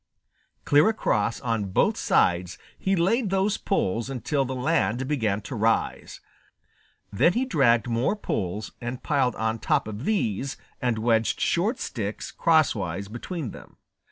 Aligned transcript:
Clear 0.65 0.89
across 0.89 1.39
on 1.41 1.65
both 1.65 1.95
sides 1.95 2.57
he 2.79 2.95
laid 2.95 3.29
those 3.29 3.57
poles 3.57 4.09
until 4.09 4.45
the 4.45 4.55
land 4.55 5.07
began 5.07 5.41
to 5.41 5.53
rise. 5.53 6.21
Then 7.13 7.33
he 7.33 7.45
dragged 7.45 7.87
more 7.87 8.15
poles 8.15 8.71
and 8.81 9.03
piled 9.03 9.35
on 9.35 9.59
top 9.59 9.87
of 9.87 10.05
these 10.05 10.57
and 10.81 10.97
wedged 10.97 11.39
short 11.39 11.77
sticks 11.79 12.31
crosswise 12.31 13.09
between 13.09 13.51
them. 13.51 13.77